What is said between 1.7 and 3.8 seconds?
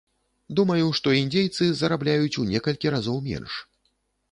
зарабляюць у некалькі разоў менш.